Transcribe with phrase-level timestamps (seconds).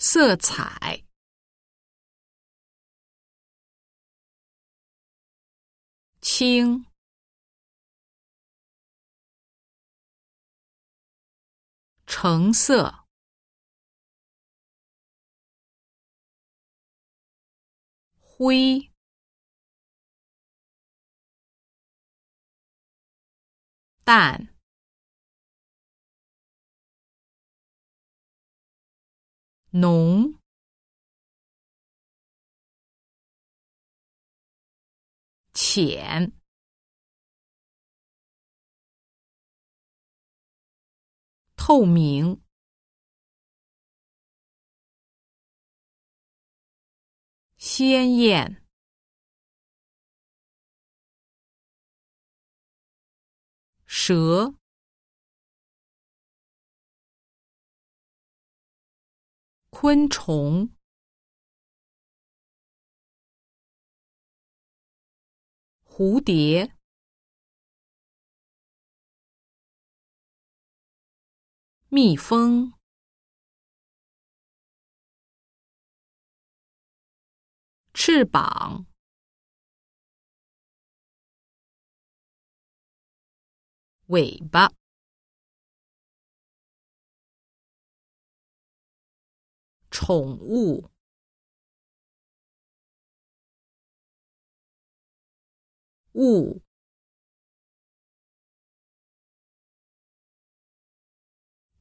[0.00, 1.04] 色彩、
[6.20, 6.86] 青、
[12.06, 13.06] 橙色、
[18.20, 18.92] 灰、
[24.04, 24.57] 淡。
[29.80, 30.34] 浓、
[35.52, 36.32] 浅、
[41.54, 42.42] 透明、
[47.56, 48.66] 鲜艳、
[53.86, 54.57] 蛇。
[59.80, 60.74] 昆虫、
[65.84, 66.74] 蝴蝶、
[71.90, 72.72] 蜜蜂、
[77.94, 78.84] 翅膀、
[84.08, 84.87] 尾巴。
[89.90, 90.90] 宠物，
[96.12, 96.62] 物，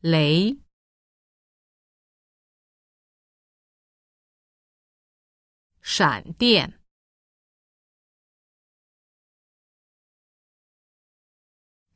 [0.00, 0.58] 雷，
[5.80, 6.80] 闪电，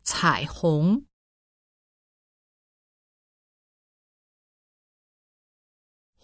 [0.02, 1.07] 彩虹。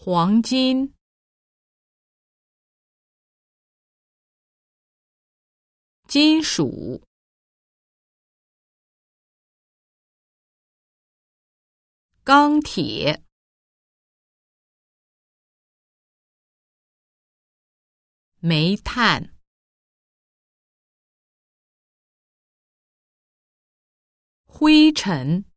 [0.07, 0.95] 黄金、
[6.07, 7.01] 金属、
[12.23, 13.25] 钢铁、
[18.41, 19.35] 煤炭、
[24.45, 25.54] 灰尘。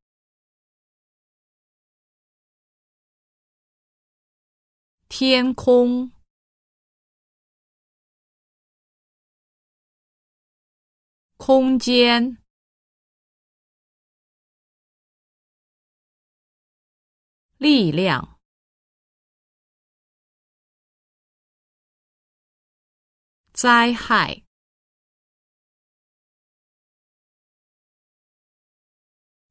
[5.09, 6.11] 天空，
[11.37, 12.37] 空间，
[17.57, 18.37] 力量，
[23.53, 24.43] 灾害，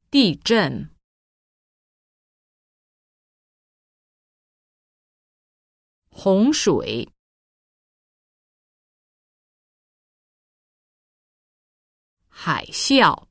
[0.09, 0.96] 地震。
[6.19, 7.13] 洪水、
[12.27, 13.27] 海啸、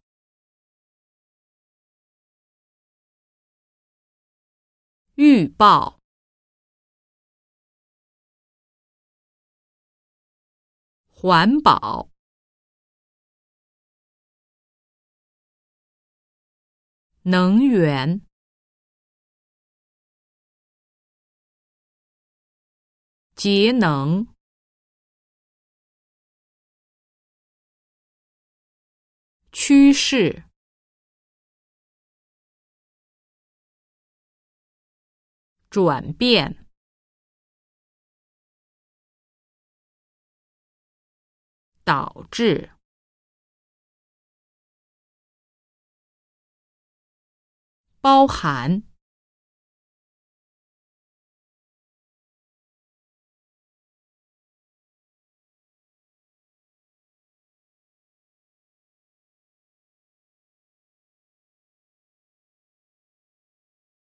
[5.16, 5.98] 预报、
[11.10, 12.08] 环保、
[17.24, 18.25] 能源。
[23.36, 24.34] 节能，
[29.52, 30.44] 趋势，
[35.69, 36.66] 转变，
[41.84, 42.70] 导致，
[48.00, 48.95] 包含。